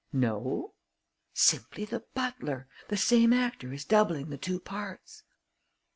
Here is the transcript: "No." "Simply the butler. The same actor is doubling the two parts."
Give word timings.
"No." 0.11 0.73
"Simply 1.31 1.85
the 1.85 1.99
butler. 2.15 2.67
The 2.87 2.97
same 2.97 3.31
actor 3.31 3.71
is 3.71 3.85
doubling 3.85 4.31
the 4.31 4.37
two 4.39 4.59
parts." 4.59 5.21